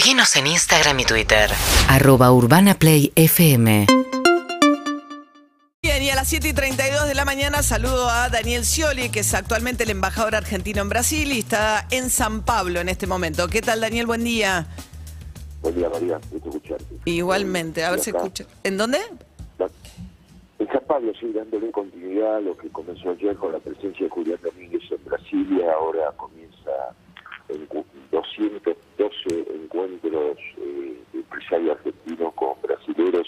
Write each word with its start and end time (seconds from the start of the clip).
Seguinos 0.00 0.34
en 0.36 0.46
Instagram 0.46 0.98
y 1.00 1.04
Twitter. 1.04 1.50
arroba 1.86 2.32
urbanaplayfm 2.32 3.84
Bien, 5.82 6.02
y 6.02 6.08
a 6.08 6.14
las 6.14 6.26
7 6.26 6.48
y 6.48 6.52
32 6.54 7.06
de 7.06 7.14
la 7.14 7.26
mañana 7.26 7.62
saludo 7.62 8.08
a 8.08 8.30
Daniel 8.30 8.64
Scioli, 8.64 9.10
que 9.10 9.20
es 9.20 9.34
actualmente 9.34 9.84
el 9.84 9.90
embajador 9.90 10.36
argentino 10.36 10.80
en 10.80 10.88
Brasil 10.88 11.30
y 11.32 11.40
está 11.40 11.86
en 11.90 12.08
San 12.08 12.46
Pablo 12.46 12.80
en 12.80 12.88
este 12.88 13.06
momento. 13.06 13.46
¿Qué 13.48 13.60
tal, 13.60 13.82
Daniel? 13.82 14.06
Buen 14.06 14.24
día. 14.24 14.68
Buen 15.60 15.74
día, 15.74 15.90
María. 15.90 16.18
Gusto 16.30 16.48
escucharte. 16.48 16.94
Igualmente, 17.04 17.84
a 17.84 17.90
ver 17.90 18.00
si 18.00 18.08
escucha. 18.08 18.46
¿En 18.64 18.78
dónde? 18.78 19.00
En 20.58 20.66
San 20.68 20.84
Pablo, 20.86 21.12
sí, 21.20 21.30
dándole 21.30 21.70
continuidad 21.70 22.36
a 22.36 22.40
lo 22.40 22.56
que 22.56 22.70
comenzó 22.70 23.10
ayer 23.10 23.36
con 23.36 23.52
la 23.52 23.58
presencia 23.58 24.04
de 24.06 24.08
Julián 24.08 24.38
Domínguez 24.42 24.80
en 24.90 25.04
Brasilia. 25.04 25.70
Ahora 25.74 26.10
comienza 26.16 26.70
212 28.10 29.54
encuentros 29.54 30.38
eh, 30.58 30.98
de 31.12 31.18
empresarios 31.18 31.76
argentinos 31.76 32.34
con 32.34 32.60
brasileros. 32.62 33.26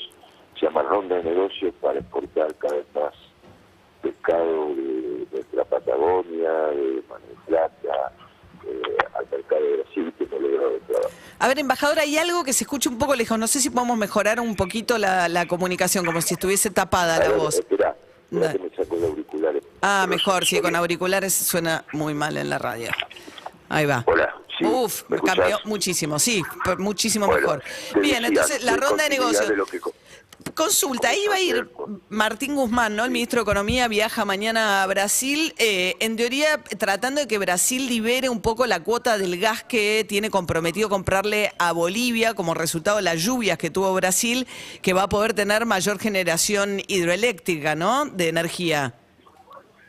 Se 0.59 0.67
llama 0.67 0.83
Ronda 0.83 1.17
de 1.17 1.25
Negocios 1.25 1.75
para 1.81 1.99
exportar 1.99 2.55
cada 2.57 2.77
vez 2.77 2.87
más 2.95 3.15
pescado 4.03 4.75
de 4.75 5.27
nuestra 5.33 5.65
Patagonia, 5.65 6.53
de 6.53 7.03
Mar 7.09 7.21
del 7.21 7.37
Plata, 7.47 8.13
eh, 8.67 8.97
al 9.15 9.27
mercado 9.31 9.63
de 9.63 9.77
Brasil, 9.77 10.13
que 10.19 10.27
no 10.27 10.39
logró 10.39 10.71
de 10.71 10.81
trabajo. 10.81 11.11
A 11.39 11.49
ver, 11.49 11.59
embajador, 11.59 11.99
hay 11.99 12.17
algo 12.19 12.45
que 12.45 12.53
se 12.53 12.65
escucha 12.65 12.91
un 12.91 12.99
poco 12.99 13.15
lejos. 13.15 13.39
No 13.39 13.47
sé 13.47 13.61
si 13.61 13.71
podemos 13.71 13.97
mejorar 13.97 14.41
un 14.41 14.55
poquito 14.57 14.99
la, 14.99 15.29
la 15.29 15.47
comunicación, 15.47 16.05
como 16.05 16.21
si 16.21 16.35
estuviese 16.35 16.71
tapada 16.71 17.19
la 17.19 17.37
voz. 17.37 17.59
Espera, 17.59 17.97
me 18.31 18.71
saco 18.77 18.97
los 18.97 19.11
auriculares. 19.11 19.63
Ah, 19.83 20.05
Pero 20.07 20.17
mejor, 20.17 20.47
sí, 20.47 20.61
con 20.61 20.75
auriculares 20.77 21.35
suena 21.35 21.85
muy 21.93 22.15
mal 22.15 22.37
en 22.37 22.49
la 22.49 22.59
radio. 22.59 22.91
Ahí 23.73 23.87
va. 23.87 24.05
Hola, 24.07 24.35
sí, 24.59 24.65
Uf, 24.67 25.03
cambió 25.25 25.59
muchísimo, 25.65 26.19
sí, 26.19 26.43
muchísimo 26.79 27.27
Bueno, 27.27 27.41
mejor. 27.41 27.63
Bien, 28.03 28.23
decía, 28.23 28.29
entonces 28.29 28.63
la 28.65 28.73
de 28.73 28.77
ronda 28.79 29.05
de 29.05 29.09
negocios. 29.11 29.49
de 29.49 29.57
lo 29.57 29.65
que 29.67 29.81
co- 29.81 29.95
Consulta, 30.55 31.09
ahí 31.09 31.25
va 31.29 31.37
a 31.37 31.41
ir 31.41 31.71
Martín 32.09 32.57
Guzmán, 32.57 32.97
¿no? 32.97 33.05
El 33.05 33.13
ministro 33.13 33.39
de 33.39 33.43
Economía 33.45 33.87
viaja 33.89 34.25
mañana 34.25 34.83
a 34.83 34.87
Brasil, 34.89 35.55
eh, 35.57 35.95
en 36.01 36.17
teoría 36.17 36.61
tratando 36.79 37.21
de 37.23 37.29
que 37.29 37.39
Brasil 37.39 37.87
libere 37.89 38.29
un 38.29 38.43
poco 38.43 38.67
la 38.67 38.81
cuota 38.83 39.17
del 39.19 39.39
gas 39.39 39.63
que 39.63 40.05
tiene 40.07 40.31
comprometido 40.31 40.89
comprarle 40.89 41.53
a 41.59 41.71
Bolivia 41.73 42.35
como 42.35 42.55
resultado 42.55 42.97
de 42.97 43.05
las 43.05 43.23
lluvias 43.23 43.57
que 43.57 43.71
tuvo 43.71 43.95
Brasil, 43.95 44.47
que 44.83 44.93
va 44.93 45.05
a 45.05 45.09
poder 45.09 45.33
tener 45.33 45.65
mayor 45.65 45.99
generación 46.01 46.81
hidroeléctrica, 46.89 47.75
¿no? 47.77 48.05
De 48.07 48.29
energía. 48.29 48.95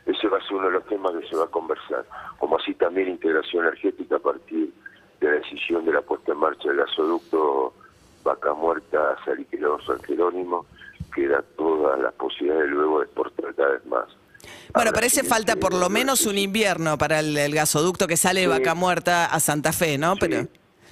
Ese 0.06 0.28
va 0.28 0.38
a 0.38 0.40
ser 0.42 0.54
uno 0.54 0.66
de 0.66 0.72
los 0.74 0.86
temas 0.86 1.12
que 1.20 1.23
se 1.34 1.40
va 1.40 1.44
a 1.46 1.48
conversar, 1.48 2.04
como 2.38 2.56
así 2.56 2.74
también 2.74 3.08
integración 3.08 3.64
energética 3.64 4.16
a 4.16 4.20
partir 4.20 4.72
de 5.20 5.26
la 5.26 5.32
decisión 5.34 5.84
de 5.84 5.92
la 5.92 6.02
puesta 6.02 6.32
en 6.32 6.38
marcha 6.38 6.68
del 6.68 6.78
gasoducto 6.78 7.74
Vaca 8.22 8.54
Muerta, 8.54 9.16
Saliquelado, 9.24 9.80
San 9.82 10.00
Jerónimo, 10.02 10.66
que 11.14 11.28
da 11.28 11.42
todas 11.56 11.98
las 12.00 12.12
posibilidades 12.14 12.70
luego 12.70 13.00
de 13.00 13.04
exportar 13.06 13.54
cada 13.54 13.70
vez 13.72 13.86
más. 13.86 14.04
Bueno, 14.72 14.92
parece 14.92 15.22
falta 15.24 15.56
por 15.56 15.74
lo 15.74 15.88
menos 15.88 16.26
un 16.26 16.38
invierno 16.38 16.98
para 16.98 17.20
el, 17.20 17.36
el 17.36 17.54
gasoducto 17.54 18.06
que 18.06 18.16
sale 18.16 18.40
de 18.40 18.46
Sí. 18.46 18.52
Vaca 18.52 18.74
Muerta 18.74 19.26
a 19.26 19.40
Santa 19.40 19.72
Fe, 19.72 19.98
¿no? 19.98 20.14
Sí, 20.14 20.18
Pero 20.20 20.40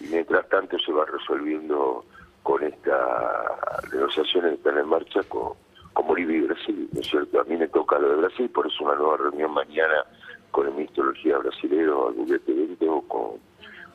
Y 0.00 0.06
mientras 0.08 0.48
tanto 0.48 0.78
se 0.78 0.92
va 0.92 1.04
resolviendo 1.06 2.04
con 2.42 2.62
estas 2.62 3.92
negociaciones 3.92 4.50
que 4.52 4.56
están 4.56 4.78
en 4.78 4.88
marcha 4.88 5.22
con, 5.28 5.52
con 5.92 6.06
Bolivia 6.06 6.38
y 6.38 6.40
Brasil, 6.42 6.88
¿no 6.92 7.00
es 7.00 7.06
cierto? 7.08 7.40
A 7.40 7.44
mí 7.44 7.56
me 7.56 7.68
toca 7.68 7.98
lo 7.98 8.08
de 8.10 8.16
Brasil, 8.16 8.50
por 8.50 8.66
eso 8.66 8.84
una 8.84 8.94
nueva 8.96 9.16
reunión 9.16 9.52
mañana 9.52 10.04
con 10.52 10.66
el 10.68 10.74
ministro 10.74 11.04
de 11.04 11.10
Energía 11.10 11.38
brasilero, 11.38 12.08
Albuquerque 12.08 12.52
Bento, 12.52 13.02
con 13.08 13.32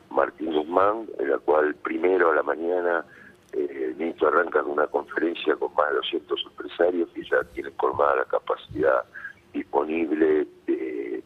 Martín 0.10 0.54
Guzmán, 0.54 1.08
en 1.20 1.30
la 1.32 1.38
cual 1.38 1.76
primero 1.76 2.32
a 2.32 2.36
la 2.36 2.44
mañana 2.44 3.06
eh, 3.54 3.86
el 3.90 3.96
ministro 3.96 4.28
arranca 4.28 4.62
con 4.64 4.72
una 4.74 4.88
conferencia 4.88 5.56
con 5.56 5.74
más 5.76 5.90
de 5.90 5.96
200 5.98 6.46
empresarios 6.50 7.10
que 7.14 7.24
ya 7.24 7.44
tienen 7.54 7.74
colmada 7.74 8.18
la 8.18 8.26
capacidad 8.26 9.04
disponible 9.54 10.48
de 10.66 11.24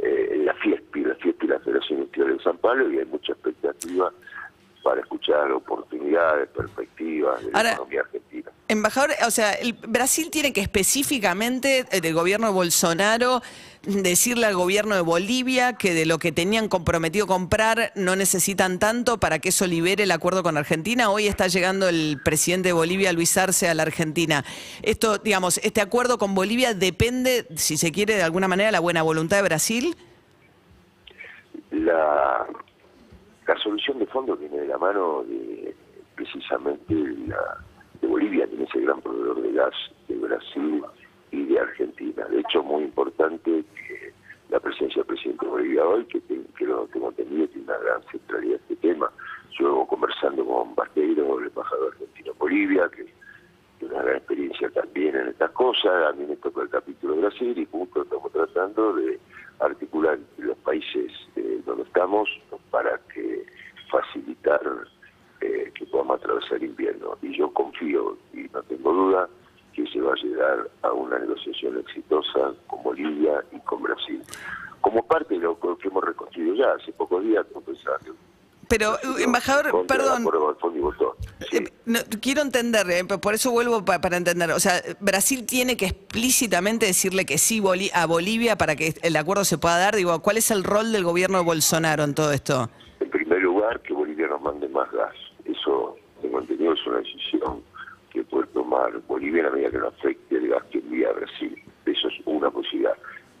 eh, 0.00 0.42
la 0.44 0.54
FIESPI, 0.54 1.04
la 1.04 1.14
FIESPI, 1.14 1.46
la 1.46 1.58
Federación 1.60 1.98
Industrial 2.00 2.36
de 2.36 2.42
San 2.42 2.58
Pablo, 2.58 2.90
y 2.90 2.98
hay 2.98 3.06
mucha 3.06 3.32
expectativa 3.32 4.12
para 4.82 5.00
escuchar 5.00 5.50
oportunidades, 5.52 6.48
perspectivas 6.50 7.44
de 7.44 7.52
la 7.52 7.58
Ahora- 7.58 7.72
economía 7.72 8.00
argentina. 8.00 8.17
Embajador, 8.70 9.12
o 9.26 9.30
sea, 9.30 9.54
el 9.54 9.72
Brasil 9.72 10.28
tiene 10.30 10.52
que 10.52 10.60
específicamente 10.60 11.86
eh, 11.90 12.02
del 12.02 12.12
gobierno 12.12 12.48
de 12.48 12.52
Bolsonaro 12.52 13.40
decirle 13.82 14.44
al 14.44 14.54
gobierno 14.54 14.94
de 14.94 15.00
Bolivia 15.00 15.72
que 15.72 15.94
de 15.94 16.04
lo 16.04 16.18
que 16.18 16.32
tenían 16.32 16.68
comprometido 16.68 17.26
comprar 17.26 17.92
no 17.94 18.14
necesitan 18.14 18.78
tanto 18.78 19.18
para 19.18 19.38
que 19.38 19.48
eso 19.48 19.66
libere 19.66 20.02
el 20.02 20.10
acuerdo 20.10 20.42
con 20.42 20.58
Argentina. 20.58 21.08
Hoy 21.08 21.26
está 21.26 21.46
llegando 21.46 21.88
el 21.88 22.20
presidente 22.22 22.68
de 22.68 22.72
Bolivia, 22.74 23.10
Luis 23.14 23.38
Arce, 23.38 23.68
a 23.68 23.74
la 23.74 23.84
Argentina. 23.84 24.44
Esto, 24.82 25.16
digamos, 25.16 25.56
este 25.64 25.80
acuerdo 25.80 26.18
con 26.18 26.34
Bolivia 26.34 26.74
depende, 26.74 27.46
si 27.56 27.78
se 27.78 27.90
quiere, 27.90 28.16
de 28.16 28.22
alguna 28.22 28.48
manera, 28.48 28.68
de 28.68 28.72
la 28.72 28.80
buena 28.80 29.00
voluntad 29.02 29.38
de 29.38 29.42
Brasil. 29.44 29.96
La, 31.70 32.46
la 33.46 33.58
solución 33.62 33.98
de 33.98 34.06
fondo 34.06 34.36
viene 34.36 34.60
de 34.60 34.66
la 34.66 34.76
mano 34.76 35.22
de 35.22 35.74
precisamente 36.14 36.94
la, 37.26 37.64
de 38.00 38.06
Bolivia, 38.06 38.46
que 38.46 38.62
es 38.62 38.74
el 38.74 38.82
gran 38.82 39.00
proveedor 39.00 39.42
de 39.42 39.52
gas 39.52 39.74
de 40.08 40.16
Brasil 40.16 40.82
y 41.30 41.44
de 41.44 41.60
Argentina. 41.60 42.24
De 42.26 42.40
hecho, 42.40 42.62
muy 42.62 42.84
importante 42.84 43.64
que 43.74 44.12
la 44.50 44.60
presencia 44.60 45.02
del 45.02 45.06
presidente 45.06 45.44
de 45.44 45.50
Bolivia 45.52 45.86
hoy, 45.86 46.04
que, 46.06 46.20
te- 46.20 46.40
que 46.56 46.66
tengo 46.92 47.08
entendido, 47.10 47.46
tiene 47.48 47.64
una 47.64 47.78
gran 47.78 48.02
centralidad 48.10 48.54
en 48.56 48.60
este 48.62 48.76
tema. 48.76 49.10
Yo 49.58 49.84
conversando 49.86 50.44
con 50.46 50.74
Basteiro, 50.74 51.38
el 51.40 51.46
embajador 51.48 51.92
argentino 51.92 52.32
en 52.32 52.38
Bolivia, 52.38 52.88
que 52.94 53.04
tiene 53.78 53.94
una 53.94 54.02
gran 54.04 54.16
experiencia 54.16 54.70
también 54.70 55.16
en 55.16 55.28
estas 55.28 55.50
cosas. 55.52 55.92
A 56.08 56.12
mí 56.12 56.24
me 56.26 56.36
toca 56.36 56.62
el 56.62 56.68
capítulo 56.68 57.14
de 57.14 57.20
Brasil 57.22 57.58
y 57.58 57.66
juntos 57.66 58.04
estamos 58.04 58.32
tratando 58.32 58.94
de 58.94 59.18
articular 59.60 60.18
los 60.38 60.56
países 60.58 61.12
eh, 61.36 61.60
donde 61.66 61.82
estamos 61.82 62.28
para 62.70 62.98
que 63.12 63.44
facilitar 63.90 64.37
que 65.98 66.04
podamos 66.04 66.20
atravesar 66.20 66.62
invierno. 66.62 67.16
Y 67.22 67.36
yo 67.36 67.52
confío 67.52 68.16
y 68.32 68.42
no 68.52 68.62
tengo 68.64 68.92
duda 68.92 69.28
que 69.74 69.86
se 69.88 70.00
va 70.00 70.12
a 70.12 70.16
llegar 70.16 70.70
a 70.82 70.92
una 70.92 71.18
negociación 71.18 71.78
exitosa 71.78 72.52
con 72.66 72.82
Bolivia 72.82 73.44
y 73.52 73.58
con 73.60 73.82
Brasil. 73.82 74.22
Como 74.80 75.04
parte 75.06 75.34
de 75.34 75.40
lo 75.40 75.58
que 75.58 75.88
hemos 75.88 76.04
reconstruido 76.04 76.54
ya 76.54 76.72
hace 76.72 76.92
pocos 76.92 77.22
días, 77.24 77.44
como 77.52 77.64
pensaba 77.66 77.98
que 77.98 78.10
Pero, 78.68 78.96
embajador, 79.18 79.86
perdón. 79.86 80.24
Sí. 81.50 81.56
Eh, 81.56 81.64
no, 81.86 81.98
quiero 82.20 82.42
entender, 82.42 82.88
eh, 82.90 83.04
por 83.04 83.34
eso 83.34 83.50
vuelvo 83.50 83.84
pa- 83.84 84.00
para 84.00 84.16
entender. 84.16 84.50
O 84.52 84.60
sea, 84.60 84.74
Brasil 85.00 85.46
tiene 85.46 85.76
que 85.76 85.86
explícitamente 85.86 86.86
decirle 86.86 87.24
que 87.24 87.38
sí 87.38 87.60
Boli- 87.60 87.90
a 87.94 88.06
Bolivia 88.06 88.56
para 88.56 88.76
que 88.76 88.94
el 89.02 89.16
acuerdo 89.16 89.44
se 89.44 89.58
pueda 89.58 89.78
dar. 89.78 89.96
Digo, 89.96 90.20
¿cuál 90.20 90.36
es 90.36 90.50
el 90.50 90.64
rol 90.64 90.92
del 90.92 91.04
gobierno 91.04 91.38
de 91.38 91.44
Bolsonaro 91.44 92.04
en 92.04 92.14
todo 92.14 92.32
esto? 92.32 92.68
En 93.00 93.10
primer 93.10 93.40
lugar, 93.40 93.80
que 93.82 93.94
Bolivia 93.94 94.26
nos 94.28 94.42
mande 94.42 94.68
más 94.68 94.90
gas. 94.92 95.14
Eso, 95.48 95.96
tengo 96.20 96.40
entendido, 96.40 96.74
es 96.74 96.86
una 96.86 96.98
decisión 96.98 97.62
que 98.10 98.22
puede 98.24 98.46
tomar 98.48 98.98
Bolivia 99.06 99.40
en 99.40 99.46
la 99.46 99.52
medida 99.52 99.70
que 99.70 99.78
no 99.78 99.88
afecte 99.88 100.36
el 100.36 100.48
gas 100.48 100.64
que 100.70 100.78
envía 100.78 101.08
a 101.08 101.12
Brasil. 101.12 101.62
Eso 101.86 102.08
es 102.08 102.14
una 102.26 102.50
posibilidad. 102.50 102.96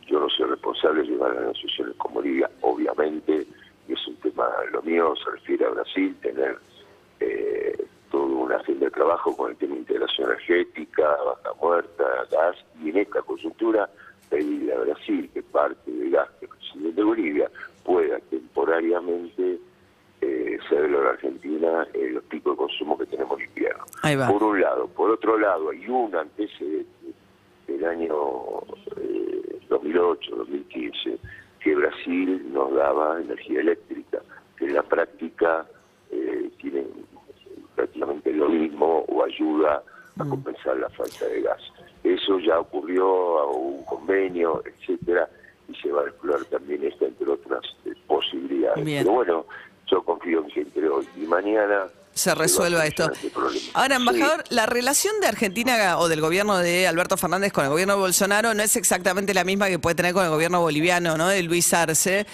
Yo 0.06 0.20
no 0.20 0.28
soy 0.30 0.46
responsable 0.46 1.02
de 1.02 1.08
llevar 1.08 1.34
las 1.34 1.40
negociaciones 1.42 1.96
con 1.96 2.14
Bolivia, 2.14 2.50
obviamente, 2.62 3.46
y 3.86 3.92
es 3.92 4.06
un 4.06 4.16
tema, 4.16 4.48
lo 4.72 4.82
mío 4.82 5.14
se 5.22 5.30
refiere 5.30 5.66
a 5.66 5.70
Brasil, 5.70 6.16
tener 6.22 6.58
eh, 7.20 7.86
toda 8.10 8.24
una 8.24 8.56
agenda 8.56 8.86
de 8.86 8.90
trabajo 8.90 9.36
con 9.36 9.50
el 9.50 9.56
tema 9.58 9.74
de 9.74 9.80
integración 9.80 10.30
energética, 10.30 11.08
baja 11.24 11.54
muerta, 11.60 12.04
gas, 12.30 12.56
y 12.82 12.90
en 12.90 12.98
esta 12.98 13.20
coyuntura 13.22 13.88
pedirle 14.30 14.72
a 14.72 14.78
Brasil 14.78 15.30
que 15.32 15.42
parte 15.42 15.90
del 15.90 16.10
gas 16.10 16.28
que 16.40 16.46
recibe 16.46 16.92
de 16.92 17.02
Bolivia 17.02 17.50
pueda 17.84 18.18
temporariamente 18.30 19.58
cederlo 20.68 21.00
a 21.00 21.04
la 21.04 21.10
Argentina 21.10 21.86
en 21.94 22.14
los 22.14 22.24
picos 22.24 22.52
de 22.54 22.56
consumo 22.58 22.98
que 22.98 23.06
tenemos 23.06 23.38
en 23.40 23.46
invierno. 23.46 23.84
Por 24.28 24.42
un 24.42 24.60
lado. 24.60 24.88
Por 24.88 25.10
otro 25.10 25.38
lado, 25.38 25.70
hay 25.70 25.88
un 25.88 26.14
antecedente 26.14 26.88
del 27.66 27.84
año 27.84 28.14
eh, 28.96 29.58
2008, 29.68 30.36
2015, 30.36 31.18
que 31.60 31.74
Brasil 31.74 32.52
nos 32.52 32.74
daba 32.74 33.20
energía 33.20 33.60
eléctrica, 33.60 34.20
que 34.56 34.66
en 34.66 34.74
la 34.74 34.82
práctica 34.82 35.66
eh, 36.10 36.50
tienen 36.58 36.86
prácticamente 37.74 38.32
lo 38.32 38.48
mismo 38.48 39.04
o 39.08 39.24
ayuda 39.24 39.82
a 40.18 40.24
compensar 40.24 40.76
la 40.78 40.88
falta 40.90 41.26
de 41.26 41.42
gas. 41.42 41.60
Eso 42.02 42.38
ya 42.40 42.58
ocurrió 42.58 43.38
a 43.38 43.50
un 43.52 43.84
convenio, 43.84 44.62
etcétera, 44.64 45.28
y 45.68 45.74
se 45.76 45.92
va 45.92 46.02
a 46.02 46.08
explorar 46.08 46.44
también 46.46 46.82
esta, 46.84 47.04
entre 47.04 47.28
otras 47.30 47.62
eh, 47.84 47.92
posibilidades. 48.06 48.84
Bien. 48.84 49.04
Pero 49.04 49.14
bueno, 49.14 49.46
yo 49.90 50.02
confío 50.02 50.40
en 50.40 50.48
que 50.48 50.60
entre 50.60 50.88
hoy 50.88 51.06
y 51.16 51.20
mañana 51.26 51.86
Se 52.14 52.34
resuelva 52.34 52.84
esto. 52.86 53.10
este. 53.12 53.30
Ahora, 53.74 53.96
Sí. 53.96 54.02
embajador, 54.02 54.44
la 54.50 54.66
relación 54.66 55.20
de 55.20 55.28
Argentina 55.28 55.98
o 55.98 56.08
del 56.08 56.20
gobierno 56.20 56.58
de 56.58 56.86
Alberto 56.88 57.16
Fernández 57.16 57.52
con 57.52 57.64
el 57.64 57.70
gobierno 57.70 57.94
de 57.94 58.00
Bolsonaro 58.00 58.54
no 58.54 58.62
es 58.62 58.76
exactamente 58.76 59.32
la 59.34 59.44
misma 59.44 59.68
que 59.68 59.78
puede 59.78 59.94
tener 59.94 60.14
con 60.14 60.24
el 60.24 60.30
gobierno 60.30 60.60
boliviano, 60.60 61.16
¿no? 61.16 61.28
De 61.28 61.42
Luis 61.42 61.72
Arce. 61.72 62.26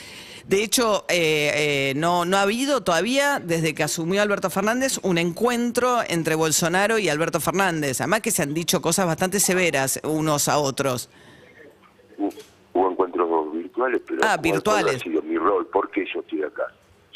De 0.46 0.62
hecho, 0.62 1.04
eh, 1.08 1.50
eh, 1.54 1.92
no, 1.96 2.24
no 2.26 2.36
ha 2.36 2.42
habido 2.42 2.82
todavía, 2.82 3.40
desde 3.42 3.74
que 3.74 3.82
asumió 3.82 4.20
Alberto 4.20 4.50
Fernández, 4.50 4.98
un 5.02 5.16
encuentro 5.16 6.00
entre 6.06 6.34
Bolsonaro 6.34 6.98
y 6.98 7.08
Alberto 7.08 7.40
Fernández. 7.40 8.00
Además 8.02 8.20
que 8.20 8.30
se 8.30 8.42
han 8.42 8.52
dicho 8.52 8.82
cosas 8.82 9.06
bastante 9.06 9.40
severas 9.40 10.00
unos 10.04 10.48
a 10.48 10.58
otros. 10.58 11.08
Hubo, 12.74 12.90
encuentros 12.90 13.52
virtuales, 13.52 14.02
pero 14.06 14.20
Ah, 14.24 14.36
virtuales. 14.36 14.96
ha 14.96 14.98
sido 14.98 15.22
mi 15.22 15.36
rol, 15.38 15.66
porque 15.72 16.04
yo 16.12 16.20
estoy 16.20 16.42
acá. 16.42 16.64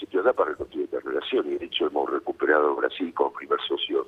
Estoy 0.01 0.21
acá 0.21 0.33
para 0.33 0.51
reconstruir 0.51 0.85
esta 0.85 1.01
relación 1.01 1.47
y 1.53 1.59
de 1.59 1.67
hecho 1.67 1.87
hemos 1.87 2.11
recuperado 2.11 2.77
Brasil 2.77 3.13
como 3.15 3.33
primer 3.33 3.59
socio 3.67 4.07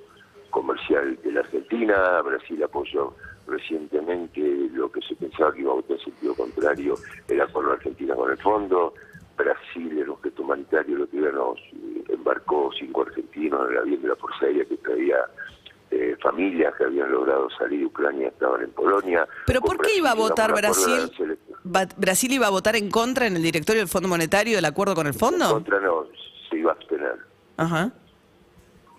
comercial 0.51 1.19
de 1.23 1.33
la 1.33 1.41
Argentina. 1.41 2.23
Brasil 2.23 2.63
apoyó 2.63 3.15
recientemente 3.47 4.41
lo 4.73 4.91
que 4.91 5.01
se 5.03 5.17
pensaba 5.17 5.53
que 5.53 5.63
iba 5.63 5.73
a 5.73 5.75
votar 5.75 5.99
en 5.99 6.05
sentido 6.05 6.35
contrario, 6.35 6.95
el 7.29 7.41
acuerdo 7.41 7.73
Argentina 7.73 8.15
con 8.15 8.31
el 8.31 8.39
fondo. 8.39 8.95
Brasil, 9.37 9.99
en 9.99 10.11
objeto 10.11 10.43
humanitario, 10.43 10.99
lo 10.99 11.09
que 11.09 11.17
nos 11.17 11.59
eh, 11.59 12.05
embarcó 12.09 12.71
cinco 12.79 13.03
argentinos 13.03 13.67
en 13.67 13.73
el 13.73 13.79
avión 13.79 14.03
de 14.03 14.09
la 14.09 14.17
Fuerza 14.17 14.47
Aérea 14.47 14.65
que 14.67 14.77
traía 14.77 15.17
eh, 15.91 16.17
familias 16.23 16.75
que 16.77 16.85
habían 16.85 17.11
logrado 17.11 17.49
salir 17.51 17.81
de 17.81 17.87
Ucrania 17.87 18.29
estaban 18.29 18.63
en 18.63 18.71
Polonia. 18.71 19.27
¿Pero 19.47 19.61
por 19.61 19.79
qué 19.79 19.97
iba 19.97 20.11
a 20.11 20.15
votar 20.15 20.53
Brasil? 20.53 21.11
¿Brasil 21.97 22.33
iba 22.33 22.47
a 22.47 22.51
votar 22.51 22.77
en 22.77 22.91
contra 22.91 23.27
en 23.27 23.37
el 23.37 23.43
directorio 23.43 23.81
del 23.83 23.89
Fondo 23.89 24.09
Monetario 24.09 24.57
del 24.57 24.65
acuerdo 24.65 24.95
con 24.95 25.07
el 25.07 25.15
En 25.15 25.19
fondo? 25.19 25.51
contra 25.53 25.81
no, 25.81 26.07
se 26.49 26.57
iba 26.57 26.71
a 26.71 26.75
abstener. 26.75 27.17
Ajá. 27.57 27.93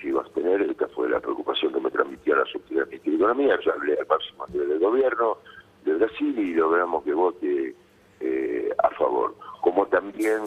Se 0.01 0.07
iba 0.07 0.19
a 0.19 0.23
abstener, 0.23 0.61
esta 0.61 0.87
fue 0.89 1.09
la 1.09 1.19
preocupación 1.19 1.73
que 1.73 1.79
me 1.79 1.91
transmitía 1.91 2.35
la 2.35 2.45
Subsecretaría 2.45 2.99
de 3.03 3.15
Economía. 3.15 3.59
Yo 3.63 3.73
hablé 3.73 3.97
al 3.97 4.07
máximo 4.07 4.45
nivel 4.47 4.69
del 4.69 4.79
gobierno 4.79 5.37
de 5.85 5.93
Brasil 5.93 6.37
y 6.37 6.53
logramos 6.53 7.03
que 7.03 7.13
vote 7.13 7.75
eh, 8.19 8.69
a 8.83 8.89
favor. 8.91 9.35
Como 9.61 9.85
también 9.87 10.41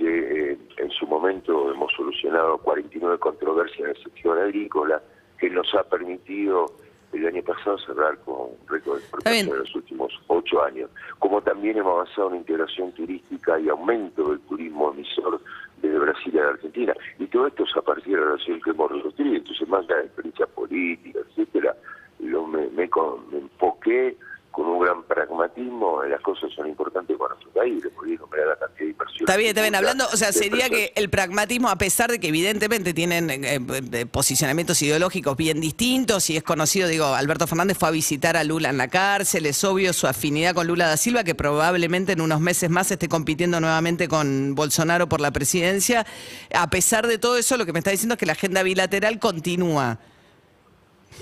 eh, 0.00 0.56
en 0.78 0.90
su 0.90 1.06
momento 1.06 1.72
hemos 1.72 1.92
solucionado 1.92 2.58
49 2.58 3.18
controversias 3.18 3.80
en 3.80 3.86
el 3.88 4.02
sector 4.02 4.38
agrícola 4.38 5.02
que 5.40 5.50
nos 5.50 5.74
ha 5.74 5.82
permitido 5.84 6.66
el 7.12 7.26
año 7.26 7.42
pasado 7.42 7.78
cerrar 7.78 8.18
con 8.18 8.50
récord 8.68 8.96
de 8.96 9.00
exportación 9.00 9.48
en 9.48 9.58
los 9.58 9.74
últimos 9.74 10.12
ocho 10.28 10.62
años. 10.62 10.90
Como 11.18 11.42
también 11.42 11.78
hemos 11.78 11.92
avanzado 11.92 12.30
en 12.30 12.36
integración 12.36 12.92
turística 12.92 13.58
y 13.58 13.68
aumento 13.68 14.30
del 14.30 14.40
turismo 14.40 14.92
emisor 14.92 15.40
desde 15.82 15.98
Brasil 15.98 16.38
a 16.38 16.42
la 16.42 16.50
Argentina. 16.50 16.94
Y 17.18 17.26
todo 17.26 17.48
esto 17.48 17.64
es 17.64 17.76
a 17.76 17.82
partir 17.82 18.14
de 18.14 18.20
la 18.20 18.26
relación 18.26 18.60
que 18.60 18.70
hemos 18.70 18.92
reconstruido. 18.92 19.36
Entonces, 19.36 19.68
más 19.68 19.86
de 19.88 19.94
experiencia 19.94 20.46
política, 20.46 21.18
etcétera, 21.28 21.74
lo, 22.20 22.46
me, 22.46 22.68
me 22.68 22.88
me 23.30 23.38
enfoqué 23.38 24.16
con 24.50 24.66
un 24.66 24.80
gran 24.80 25.02
pragmatismo 25.04 26.02
las 26.04 26.20
cosas 26.20 26.50
son 26.54 26.68
importantes 26.68 27.16
para 27.16 27.34
nuestro 27.34 27.50
país. 27.52 27.82
Le 27.84 28.14
enumerar 28.14 28.48
la 28.48 28.56
cantidad 28.56 28.84
de 28.84 28.90
inversiones. 28.90 29.20
Está 29.20 29.36
bien, 29.36 29.48
está 29.50 29.62
bien. 29.62 29.74
Hablando, 29.74 30.06
o 30.12 30.16
sea, 30.16 30.32
sería 30.32 30.68
que 30.68 30.92
el 30.96 31.08
pragmatismo, 31.08 31.68
a 31.68 31.76
pesar 31.76 32.10
de 32.10 32.18
que 32.18 32.28
evidentemente 32.28 32.92
tienen 32.92 33.30
eh, 33.30 33.60
eh, 33.92 34.06
posicionamientos 34.06 34.80
ideológicos 34.82 35.36
bien 35.36 35.60
distintos, 35.60 36.28
y 36.30 36.36
es 36.36 36.42
conocido, 36.42 36.88
digo, 36.88 37.06
Alberto 37.06 37.46
Fernández 37.46 37.78
fue 37.78 37.88
a 37.88 37.92
visitar 37.92 38.36
a 38.36 38.44
Lula 38.44 38.70
en 38.70 38.78
la 38.78 38.88
cárcel, 38.88 39.46
es 39.46 39.62
obvio 39.64 39.92
su 39.92 40.06
afinidad 40.06 40.54
con 40.54 40.66
Lula 40.66 40.88
da 40.88 40.96
Silva, 40.96 41.24
que 41.24 41.34
probablemente 41.34 42.12
en 42.12 42.20
unos 42.20 42.40
meses 42.40 42.70
más 42.70 42.90
esté 42.90 43.08
compitiendo 43.08 43.60
nuevamente 43.60 44.08
con 44.08 44.54
Bolsonaro 44.54 45.08
por 45.08 45.20
la 45.20 45.30
presidencia. 45.30 46.06
A 46.52 46.68
pesar 46.70 47.06
de 47.06 47.18
todo 47.18 47.36
eso, 47.36 47.56
lo 47.56 47.66
que 47.66 47.72
me 47.72 47.78
está 47.78 47.90
diciendo 47.90 48.14
es 48.14 48.18
que 48.18 48.26
la 48.26 48.32
agenda 48.32 48.62
bilateral 48.62 49.18
continúa. 49.18 49.98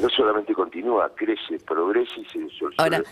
No 0.00 0.08
solamente 0.10 0.54
continúa, 0.54 1.10
crece, 1.14 1.58
progresa 1.66 2.12
y 2.20 2.24
se, 2.26 2.38
soluciona- 2.58 2.74
Ahora- 2.78 3.02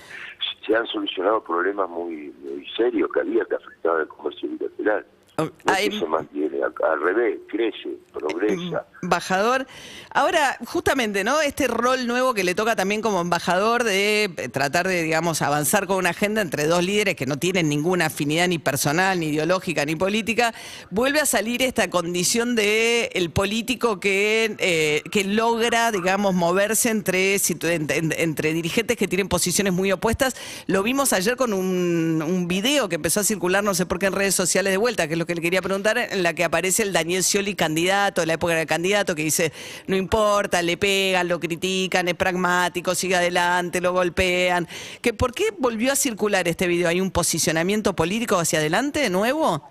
se 0.67 0.77
han 0.77 0.87
solucionado 0.87 1.43
problemas 1.43 1.89
muy, 1.89 2.33
muy 2.43 2.67
serios 2.77 3.11
que 3.13 3.21
había 3.21 3.45
que 3.45 3.55
afectaban 3.55 4.03
el 4.03 4.09
comercio 4.09 4.49
bilateral. 4.49 5.07
Oh, 5.39 5.43
No 5.45 5.73
es 5.73 5.79
hay- 5.79 5.99
se 5.99 6.07
mantiene, 6.07 6.63
al, 6.63 6.75
al 6.85 7.01
revés, 7.01 7.39
crece, 7.49 7.97
progresa. 8.13 8.87
Embajador. 9.07 9.67
Ahora, 10.11 10.57
justamente, 10.65 11.25
¿no? 11.25 11.41
Este 11.41 11.67
rol 11.67 12.07
nuevo 12.07 12.35
que 12.35 12.43
le 12.43 12.55
toca 12.55 12.75
también 12.75 13.03
como 13.03 13.21
embajador 13.21 13.85
de 13.85 14.25
eh, 14.25 14.49
tratar 14.49 14.89
de, 14.89 15.03
digamos, 15.03 15.43
avanzar 15.43 15.87
con 15.87 15.99
una 15.99 16.11
agenda 16.11 16.41
entre 16.41 16.67
dos 16.67 16.83
líderes 16.83 17.17
que 17.17 17.27
no 17.27 17.39
tienen 17.39 17.69
ninguna 17.69 18.07
afinidad 18.07 18.49
ni 18.49 18.59
personal, 18.59 19.21
ni 19.21 19.27
ideológica, 19.27 19.85
ni 19.85 19.95
política, 19.95 20.55
vuelve 20.91 21.21
a 21.21 21.27
salir 21.27 21.63
esta 21.63 21.91
condición 21.91 22.55
de 22.55 23.11
el 23.15 23.31
político 23.31 24.01
que, 24.01 24.57
eh, 24.59 25.03
que 25.11 25.25
logra, 25.25 25.93
digamos, 25.93 26.35
moverse 26.35 26.89
entre, 26.91 27.37
entre 27.37 28.53
dirigentes 28.55 28.97
que 28.97 29.09
tienen 29.09 29.29
posiciones 29.29 29.73
muy 29.73 29.93
opuestas. 29.93 30.35
Lo 30.67 30.83
vimos 30.83 31.13
ayer 31.13 31.37
con 31.37 31.53
un, 31.53 32.47
video 32.47 32.89
que 32.89 32.95
empezó 32.95 33.21
a 33.21 33.25
circular, 33.25 33.65
no 33.65 33.75
sé 33.75 33.87
por 33.87 33.99
qué, 33.99 34.07
en 34.07 34.13
redes 34.13 34.35
sociales 34.35 34.73
de 34.73 34.77
vuelta, 34.77 35.09
que 35.09 35.15
es 35.15 35.19
lo 35.19 35.27
que 35.27 35.35
le 35.35 35.43
quería 35.43 35.61
preguntar, 35.61 35.99
en 35.99 36.23
la 36.23 36.33
que 36.33 36.45
aparece 36.45 36.85
el 36.85 36.93
Daniel 36.93 37.25
Scioli 37.25 37.55
candidato, 37.55 38.25
la 38.25 38.35
época 38.35 38.55
del 38.55 38.67
candidato, 38.67 38.96
que 39.05 39.23
dice, 39.23 39.53
no 39.87 39.97
importa, 39.97 40.63
le 40.63 40.77
pegan, 40.77 41.29
lo 41.29 41.39
critican, 41.39 42.09
es 42.09 42.15
pragmático, 42.15 42.95
sigue 42.95 43.17
adelante, 43.17 43.81
lo 43.81 43.93
golpean. 43.93 44.67
¿Que, 45.03 45.13
¿Por 45.13 45.33
qué 45.33 45.45
volvió 45.59 45.93
a 45.93 45.97
circular 45.97 46.49
este 46.49 46.67
video? 46.67 46.89
¿Hay 46.89 47.01
un 47.01 47.11
posicionamiento 47.11 47.95
político 47.95 48.37
hacia 48.37 48.59
adelante 48.59 49.11
nuevo? 49.11 49.69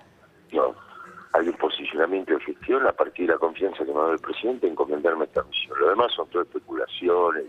No, 0.51 0.75
hay 1.33 1.49
un 1.49 1.57
posicionamiento 1.57 2.33
de 2.33 2.39
gestión 2.41 2.85
a 2.87 2.91
partir 2.91 3.27
de 3.27 3.33
la 3.33 3.39
confianza 3.39 3.79
que 3.79 3.91
me 3.91 3.97
dado 3.97 4.13
el 4.13 4.19
presidente 4.19 4.67
en 4.67 4.73
encomendarme 4.73 5.25
esta 5.25 5.43
misión. 5.43 5.79
Lo 5.79 5.89
demás 5.89 6.11
son 6.15 6.29
todas 6.29 6.47
especulaciones, 6.47 7.45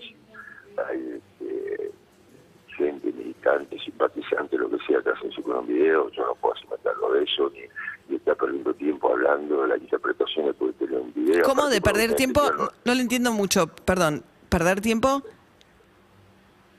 hay 0.89 1.21
este, 1.41 1.93
gente, 2.77 3.13
militante, 3.13 3.79
simpatizante, 3.79 4.59
lo 4.59 4.71
que 4.71 4.79
sea, 4.87 5.03
que 5.03 5.11
hacen 5.11 5.31
su 5.33 5.43
un 5.43 5.67
video, 5.67 6.11
yo 6.11 6.27
no 6.27 6.35
puedo 6.35 6.55
alimentarlo 6.55 7.13
de 7.13 7.25
eso, 7.25 7.51
ni, 7.55 7.61
ni 8.09 8.17
estar 8.17 8.37
perdiendo 8.37 8.75
tiempo 8.75 9.13
hablando 9.13 9.63
de 9.63 9.69
la 9.69 9.77
interpretación 9.77 10.47
que 10.47 10.55
¿Cómo 11.45 11.69
de 11.69 11.81
perder 11.81 12.15
tiempo? 12.15 12.43
ejemplo, 12.43 12.73
No 12.85 12.95
lo 12.95 13.01
entiendo 13.01 13.33
mucho, 13.33 13.67
perdón. 13.69 14.23
¿Perder 14.49 14.81
tiempo? 14.81 15.23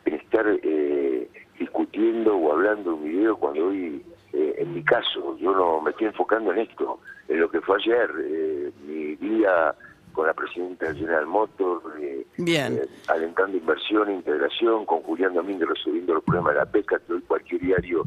en 0.05 0.13
estar 0.13 0.45
eh, 0.63 1.29
discutiendo 1.59 2.37
o 2.37 2.53
hablando 2.53 2.95
un 2.95 3.03
video 3.03 3.35
cuando 3.35 3.67
hoy, 3.67 4.01
eh, 4.31 4.55
en 4.57 4.73
mi 4.73 4.83
caso, 4.83 5.37
yo 5.37 5.53
no 5.53 5.81
me 5.81 5.91
estoy 5.91 6.07
enfocando 6.07 6.53
en 6.53 6.59
esto, 6.59 6.99
en 7.27 7.41
lo 7.41 7.51
que 7.51 7.59
fue 7.61 7.77
ayer, 7.77 8.09
eh, 8.19 8.71
mi 8.85 9.15
día 9.15 9.75
con 10.17 10.25
la 10.25 10.33
presidenta 10.33 10.87
de 10.87 10.95
General 10.95 11.27
Motors, 11.27 11.83
eh, 11.99 12.25
eh, 12.37 12.87
alentando 13.07 13.55
inversión 13.55 14.09
e 14.09 14.13
integración, 14.13 14.85
con 14.85 15.03
Julián 15.03 15.35
Domínguez 15.35 15.69
resolviendo 15.69 16.15
los 16.15 16.23
problemas 16.23 16.53
de 16.53 16.59
la 16.59 16.65
pesca, 16.65 16.99
que 17.05 17.13
hoy 17.13 17.21
cualquier 17.21 17.61
diario 17.61 18.03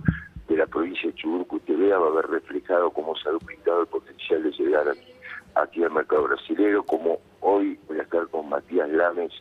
de 0.49 0.57
la 0.57 0.67
provincia 0.67 1.09
de 1.09 1.15
Chubut 1.15 1.49
que 1.49 1.57
usted 1.57 1.79
vea 1.79 1.99
va 1.99 2.09
a 2.09 2.11
ver 2.11 2.27
reflejado 2.27 2.91
cómo 2.91 3.15
se 3.15 3.29
ha 3.29 3.33
duplicado 3.33 3.83
el 3.83 3.87
potencial 3.87 4.43
de 4.43 4.51
llegar 4.51 4.89
aquí, 4.89 5.10
aquí 5.55 5.83
al 5.83 5.91
mercado 5.91 6.25
brasilero, 6.25 6.83
como 6.85 7.19
hoy 7.41 7.79
voy 7.89 7.99
a 7.99 8.03
estar 8.03 8.27
con 8.29 8.49
Matías 8.49 8.89
Lames, 8.91 9.33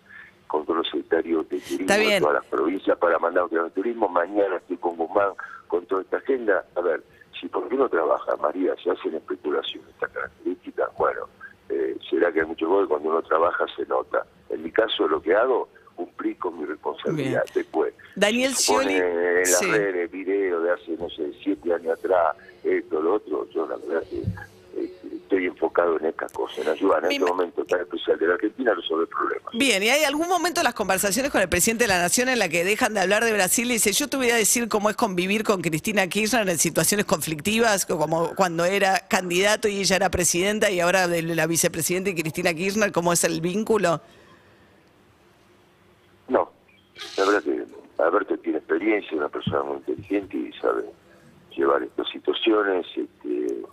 control 0.48 0.84
secretario 0.86 1.44
de 1.44 1.60
turismo 1.60 1.86
de 1.88 2.20
todas 2.20 2.34
las 2.34 2.46
provincias 2.46 2.98
para 2.98 3.20
mandar 3.20 3.46
un 3.46 3.64
de 3.64 3.70
turismo, 3.70 4.10
mañana 4.10 4.58
estoy 4.58 4.78
con 4.78 4.98
Guzmán 4.98 5.34
con 5.68 5.86
toda 5.86 6.02
esta 6.02 6.18
agenda. 6.18 6.66
A 6.76 6.82
ver, 6.82 7.04
si 7.40 7.48
por 7.48 7.70
qué 7.70 7.76
no 7.76 7.88
trabaja, 7.88 8.36
María, 8.38 8.76
se 8.84 8.92
hacen 8.92 9.16
especulaciones 9.16 9.88
estas 9.90 10.10
características, 10.12 10.90
bueno, 10.98 11.22
eh, 11.70 11.96
será 12.10 12.32
que 12.32 12.42
hay 12.42 12.48
mucho 12.48 12.68
gol, 12.68 12.88
cuando 12.88 13.10
uno 13.10 13.22
trabaja 13.22 13.66
se 13.76 13.86
nota. 13.86 14.26
En 14.50 14.64
mi 14.64 14.72
caso 14.72 15.08
lo 15.08 15.22
que 15.22 15.36
hago, 15.36 15.70
cumplir 15.96 16.38
con 16.38 16.58
mi 16.60 16.66
responsabilidad. 16.66 17.44
Bien. 17.44 17.54
Después, 17.54 17.94
Daniel 18.16 18.56
Scioli. 18.56 18.96
en 18.96 19.40
las 19.42 19.60
sí. 19.60 19.72
redes 19.72 20.10
videos 20.10 20.64
de 20.64 20.72
hace, 20.72 20.92
no 20.98 21.10
sé, 21.10 21.32
siete 21.44 21.74
años 21.74 22.00
atrás, 22.00 22.36
esto, 22.64 23.02
lo 23.02 23.16
otro, 23.16 23.48
yo 23.50 23.68
la 23.68 23.76
verdad 23.78 24.04
que 24.10 24.24
estoy 25.40 25.46
enfocado 25.48 25.98
en 26.00 26.06
estas 26.08 26.32
cosas, 26.32 26.60
en 26.60 26.70
ayudar 26.70 27.04
en 27.04 27.10
Mi 27.10 27.16
este 27.16 27.28
momento 27.28 27.66
tan 27.66 27.82
especial 27.82 28.20
de 28.20 28.28
la 28.28 28.34
Argentina 28.34 28.72
a 28.72 28.76
resolver 28.76 29.08
problemas. 29.08 29.54
Bien, 29.54 29.82
¿y 29.82 29.90
hay 29.90 30.04
algún 30.04 30.28
momento 30.28 30.60
en 30.60 30.66
las 30.66 30.74
conversaciones 30.74 31.32
con 31.32 31.42
el 31.42 31.50
presidente 31.50 31.86
de 31.86 31.88
la 31.88 32.00
Nación 32.00 32.30
en 32.30 32.40
la 32.40 32.50
que 32.50 32.64
dejan 32.64 32.94
de 32.94 33.00
hablar 33.00 33.24
de 33.24 33.34
Brasil 33.34 33.70
y 33.70 33.74
dice, 33.74 33.92
yo 33.94 34.08
te 34.08 34.18
voy 34.18 34.30
a 34.30 34.36
decir 34.36 34.68
cómo 34.68 34.90
es 34.90 34.96
convivir 34.96 35.44
con 35.44 35.62
Cristina 35.62 36.08
Kirchner 36.08 36.48
en 36.48 36.58
situaciones 36.58 37.06
conflictivas, 37.06 37.86
como 37.86 38.36
cuando 38.36 38.66
era 38.66 39.08
candidato 39.08 39.68
y 39.68 39.80
ella 39.80 39.96
era 39.96 40.10
presidenta 40.10 40.70
y 40.72 40.80
ahora 40.80 41.08
de 41.08 41.22
la 41.22 41.48
vicepresidenta 41.48 42.10
y 42.10 42.16
Cristina 42.16 42.54
Kirchner, 42.54 42.92
cómo 42.92 43.14
es 43.14 43.24
el 43.24 43.42
vínculo? 43.42 44.02
No, 46.28 46.52
la 47.18 47.26
verdad 47.26 47.44
que 47.44 47.66
Alberto 48.04 48.38
tiene 48.38 48.60
experiencia, 48.60 49.18
una 49.18 49.30
persona 49.30 49.64
muy 49.64 49.78
inteligente 49.78 50.38
y 50.38 50.54
sabe 50.54 50.86
llevar 51.56 51.84
estas 51.84 52.10
situaciones, 52.10 52.86
este, 52.96 53.64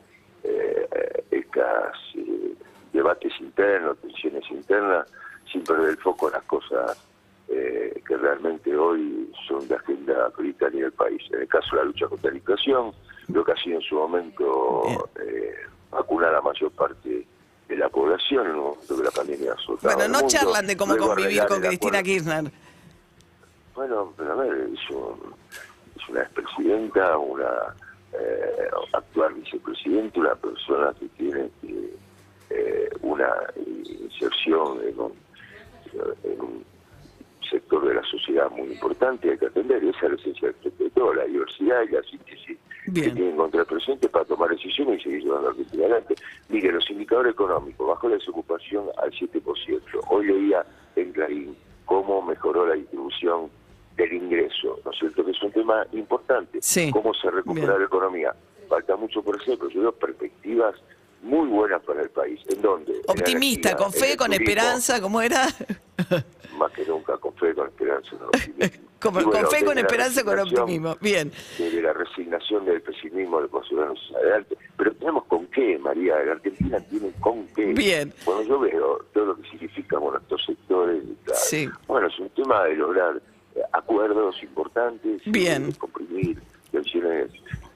eh, 0.47 1.25
estas 1.31 1.95
eh, 2.15 2.55
debates 2.93 3.33
internos, 3.41 3.99
tensiones 3.99 4.45
internas, 4.51 5.07
sin 5.53 5.63
perder 5.65 5.91
el 5.91 5.99
foco 5.99 6.29
en 6.29 6.35
las 6.35 6.45
cosas 6.45 7.03
eh, 7.49 8.03
que 8.07 8.17
realmente 8.17 8.77
hoy 8.77 9.31
son 9.47 9.67
de 9.69 9.75
agenda 9.77 10.31
prioritaria 10.31 10.83
del 10.85 10.93
país. 10.93 11.23
En 11.33 11.41
el 11.43 11.49
caso 11.49 11.69
de 11.73 11.77
la 11.77 11.85
lucha 11.85 12.07
contra 12.09 12.31
la 12.31 12.37
inflación, 12.37 12.93
lo 13.29 13.45
que 13.45 13.53
ha 13.53 13.57
sido 13.57 13.77
en 13.77 13.83
su 13.83 13.95
momento 13.97 14.83
eh, 15.21 15.55
vacunar 15.91 16.31
a 16.31 16.33
la 16.35 16.41
mayor 16.43 16.71
parte 16.73 17.27
de 17.69 17.77
la 17.77 17.89
población 17.89 18.47
en 18.47 18.53
un 18.55 18.61
momento 18.71 18.97
que 18.97 19.03
la 19.03 19.11
pandemia 19.11 19.53
azotaba 19.53 19.95
Bueno, 19.95 20.09
no 20.09 20.19
mundo, 20.21 20.29
charlan 20.29 20.67
de 20.67 20.77
cómo 20.77 20.97
convivir 20.97 21.45
con 21.47 21.57
el 21.63 21.69
Cristina. 21.69 22.03
Kirchner. 22.03 22.51
Bueno, 23.75 24.13
pero 24.17 24.33
a 24.33 24.37
ver, 24.37 24.69
es, 24.73 24.91
un- 24.91 25.35
es 25.97 26.09
una 26.09 26.23
expresidenta, 26.23 27.19
una 27.19 27.75
eh, 28.19 28.69
actual 28.93 29.35
vicepresidente, 29.35 30.21
una 30.21 30.35
persona 30.35 30.95
que 30.99 31.07
tiene 31.17 31.51
eh, 32.51 32.91
una 33.03 33.31
inserción 33.57 34.81
en 34.87 35.01
un, 35.01 35.13
en 36.25 36.41
un 36.41 36.65
sector 37.51 37.87
de 37.87 37.95
la 37.95 38.03
sociedad 38.05 38.51
muy 38.51 38.73
importante 38.73 39.31
hay 39.31 39.39
que 39.39 39.47
atender, 39.47 39.83
y 39.83 39.89
esa 39.91 40.07
es 40.07 40.13
la 40.13 40.17
esencia 40.17 40.55
de 40.63 40.91
todo, 40.91 41.15
la 41.15 41.25
diversidad 41.25 41.83
y 41.83 41.93
la 41.93 42.03
síntesis 42.03 42.59
Bien. 42.89 43.09
que 43.09 43.15
tienen 43.15 43.37
contra 43.37 43.61
el 43.61 43.67
presidente 43.67 44.09
para 44.09 44.25
tomar 44.25 44.51
decisiones 44.51 45.01
y 45.01 45.05
seguir 45.05 45.23
llevando 45.25 45.49
a 45.49 45.51
Argentina 45.51 45.85
adelante. 45.85 46.15
Mire, 46.49 46.73
los 46.73 46.91
indicadores 46.91 47.33
económicos, 47.33 47.89
bajó 47.89 48.09
la 48.09 48.17
desocupación 48.17 48.87
al 49.03 49.11
7%. 49.13 49.81
Hoy 50.09 50.27
leía 50.27 50.65
en 50.97 51.13
Clarín 51.13 51.57
cómo 51.85 52.23
mejoró 52.23 52.67
la 52.67 52.75
distribución 52.75 53.51
del 53.97 54.13
ingreso, 54.13 54.79
¿no 54.85 54.91
es 54.91 54.99
cierto? 54.99 55.25
Que 55.25 55.31
es 55.31 55.43
un 55.43 55.53
tema 55.53 55.87
importante. 55.93 56.59
Sí. 56.61 56.91
Cómo 56.91 57.15
se 57.15 57.31
recupera 57.31 57.67
Bien. 57.69 57.79
la 57.81 57.87
economía. 57.87 58.35
Falta 58.69 58.97
mucho 58.97 59.23
por 59.23 59.41
hacer, 59.41 59.57
pero 59.59 59.71
yo 59.71 59.81
veo 59.83 59.93
perspectivas 59.93 60.75
muy 61.23 61.49
buenas 61.49 61.83
para 61.83 62.03
el 62.03 62.11
país. 62.11 62.41
¿En 62.49 62.61
dónde? 62.63 62.93
En 62.93 63.01
Optimista, 63.09 63.71
energía, 63.71 63.77
con 63.87 63.95
en 63.95 64.01
fe, 64.01 64.17
con 64.17 64.27
turismo, 64.27 64.45
esperanza, 64.51 65.01
¿cómo 65.01 65.21
era? 65.23 65.47
Más 66.59 66.73
que 66.73 66.85
nunca, 66.87 67.17
con 67.19 67.35
fe, 67.35 67.55
con 67.55 67.67
esperanza, 67.69 68.11
con 68.19 68.27
optimismo. 68.29 68.87
Como- 69.01 69.21
Y 69.21 69.25
bueno, 69.25 69.41
con 69.43 69.51
fe, 69.51 69.65
con 69.65 69.79
esperanza, 69.79 70.25
con 70.25 70.39
optimismo. 70.39 70.97
Bien. 71.01 71.31
Desde 71.59 71.83
la 71.83 71.93
resignación 71.93 72.65
del 72.65 72.81
pesimismo 72.83 73.41
de 73.43 73.49
posicionarnos 73.49 74.13
adelante. 74.17 74.57
Pero 74.77 74.95
tenemos 74.95 75.25
con 75.27 75.47
qué, 75.49 75.79
María. 75.79 76.19
La 76.25 76.33
Argentina 76.33 76.81
tiene 76.81 77.13
con 77.21 77.47
qué. 77.49 77.67
Bien. 77.73 78.13
Bueno, 78.25 78.43
yo 78.43 78.59
veo 78.59 79.05
todo 79.13 79.27
lo 79.27 79.37
que 79.37 79.49
significa 79.51 79.99
bueno, 79.99 80.19
estos 80.19 80.45
sectores. 80.45 81.03
claro. 81.25 81.41
Sí. 81.41 81.69
Bueno, 81.87 82.09
es 82.09 82.19
un 82.19 82.31
tema 82.31 82.65
de 82.65 82.75
lograr 82.77 83.21
acuerdos 83.73 84.43
importantes. 84.43 85.23
Bien. 85.27 85.73
comprimir 85.73 86.41
tensiones 86.71 87.31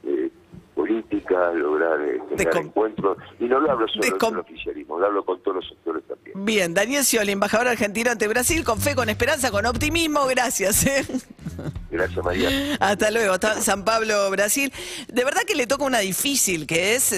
eh, 0.05 0.31
políticas, 0.75 1.55
lograr 1.55 2.01
eh, 2.01 2.21
generar 2.29 2.57
encuentros. 2.59 3.19
Y 3.39 3.45
no 3.45 3.61
lo 3.61 3.71
hablo 3.71 3.89
solo 3.89 4.19
con 4.19 4.35
el 4.35 4.41
oficialismo, 4.41 4.99
lo 4.99 5.07
hablo 5.07 5.25
con 5.25 5.43
todos 5.43 5.57
los 5.57 5.69
sectores 5.69 6.05
también. 6.05 6.45
Bien, 6.45 6.75
Daniel 6.75 7.05
Scioli, 7.05 7.33
embajador 7.33 7.69
argentino 7.69 8.11
ante 8.11 8.29
Brasil, 8.29 8.65
con 8.65 8.79
fe, 8.79 8.95
con 8.95 9.09
esperanza, 9.09 9.51
con 9.51 9.67
optimismo, 9.67 10.27
gracias. 10.27 10.87
¿eh? 10.87 11.05
Gracias, 12.00 12.25
María. 12.25 12.76
Hasta 12.80 13.11
luego, 13.11 13.35
hasta 13.35 13.61
San 13.61 13.85
Pablo, 13.85 14.30
Brasil. 14.30 14.73
De 15.09 15.25
verdad 15.25 15.42
que 15.47 15.54
le 15.54 15.66
toca 15.66 15.85
una 15.85 15.99
difícil, 16.00 16.66
que 16.66 16.95
es, 16.95 17.14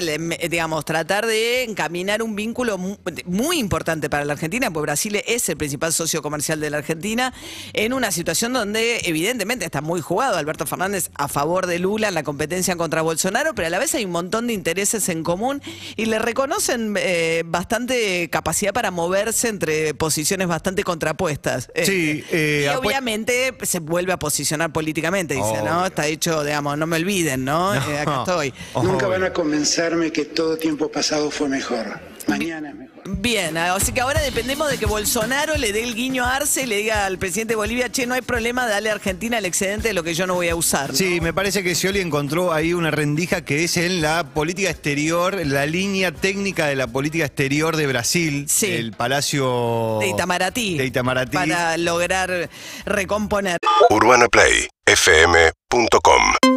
digamos, 0.51 0.85
tratar 0.85 1.27
de 1.27 1.65
encaminar 1.65 2.23
un 2.23 2.35
vínculo 2.35 2.79
mu- 2.79 2.97
muy 3.27 3.59
importante 3.59 4.11
para 4.11 4.25
la 4.25 4.33
Argentina, 4.33 4.71
porque 4.71 4.83
Brasil 4.87 5.23
es 5.27 5.49
el 5.49 5.57
principal 5.57 5.93
socio 5.93 6.23
comercial 6.23 6.61
de 6.61 6.71
la 6.71 6.79
Argentina, 6.79 7.33
en 7.73 7.93
una 7.93 8.11
situación 8.11 8.53
donde 8.53 9.01
evidentemente 9.05 9.65
está 9.65 9.81
muy 9.81 10.01
jugado 10.01 10.37
Alberto 10.37 10.67
Fernández 10.67 11.11
a 11.15 11.29
favor 11.29 11.67
de 11.67 11.79
Lula 11.79 12.09
en 12.09 12.15
la 12.15 12.23
competencia 12.23 12.77
contra 12.77 13.03
Bolsonaro, 13.03 13.55
pero 13.55 13.67
a 13.69 13.71
la 13.71 13.79
vez 13.79 13.95
hay 13.95 14.05
un 14.05 14.11
montón 14.11 14.47
de 14.47 14.53
intereses 14.53 15.09
en 15.09 15.23
común 15.23 15.63
y 15.97 16.07
le 16.07 16.19
reconocen 16.19 16.95
eh, 16.99 17.43
bastante 17.47 18.29
capacidad 18.31 18.73
para 18.73 18.91
moverse 18.91 19.49
entre 19.49 19.95
posiciones 19.95 20.49
bastante 20.49 20.83
contrapuestas. 20.85 21.71
Sí, 21.85 22.25
eh, 22.31 22.69
y 22.73 22.77
obviamente 22.77 23.55
se 23.63 23.79
vuelve 23.79 24.13
a 24.13 24.19
posicionar 24.19 24.72
políticamente, 24.73 25.35
dice, 25.35 25.63
¿no? 25.65 25.87
Está 25.87 26.05
dicho, 26.05 26.43
digamos, 26.45 26.77
no 26.79 26.87
me 26.87 26.97
olviden, 26.97 27.45
¿no? 27.45 27.75
No. 27.75 27.91
Eh, 27.91 27.99
acá 28.01 28.19
estoy. 28.21 28.55
Nunca 28.77 29.07
Obvio. 29.07 29.09
van 29.11 29.25
a 29.25 29.33
convencerme 29.33 30.11
que 30.11 30.25
todo 30.25 30.57
tiempo 30.57 30.91
pasado 30.91 31.31
fue 31.31 31.49
mejor. 31.49 32.01
Mañana 32.27 32.71
es 32.71 32.75
mejor. 32.77 33.02
Bien, 33.05 33.57
así 33.57 33.93
que 33.93 34.01
ahora 34.01 34.21
dependemos 34.21 34.71
de 34.71 34.79
que 34.79 34.87
Bolsonaro 34.87 35.57
le 35.57 35.73
dé 35.73 35.83
el 35.83 35.95
guiño 35.97 36.25
a 36.25 36.37
Arce 36.37 36.63
y 36.63 36.67
le 36.67 36.77
diga 36.77 37.05
al 37.05 37.19
presidente 37.19 37.53
de 37.53 37.57
Bolivia, 37.57 37.91
che, 37.91 38.07
no 38.07 38.15
hay 38.15 38.21
problema, 38.23 38.67
dale 38.67 38.91
a 38.91 38.93
Argentina 38.93 39.39
el 39.39 39.45
excedente 39.45 39.89
de 39.89 39.95
lo 39.95 40.05
que 40.05 40.15
yo 40.15 40.27
no 40.27 40.35
voy 40.35 40.49
a 40.49 40.55
usar. 40.55 40.91
¿no? 40.91 40.97
Sí, 40.97 41.21
me 41.21 41.33
parece 41.33 41.65
que 41.65 41.75
Scioli 41.75 42.01
encontró 42.01 42.53
ahí 42.53 42.75
una 42.75 42.93
rendija 42.93 43.45
que 43.45 43.65
es 43.65 43.77
en 43.77 44.03
la 44.03 44.23
política 44.25 44.71
exterior, 44.71 45.45
la 45.47 45.67
línea 45.67 46.13
técnica 46.13 46.67
de 46.67 46.77
la 46.77 46.87
política 46.87 47.25
exterior 47.25 47.77
de 47.77 47.87
Brasil, 47.89 48.47
Sí. 48.49 48.67
el 48.71 48.93
Palacio 48.93 49.99
De 50.01 50.09
Itamaraty. 50.09 50.79
de 50.79 50.87
Itamaraty. 50.87 51.33
Para 51.33 51.77
lograr 51.79 52.49
recomponer. 52.87 53.59
Urbana 53.91 54.29
Play 54.29 54.69
fm.com 54.87 56.52